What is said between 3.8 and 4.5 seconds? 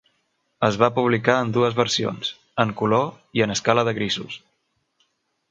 de grisos.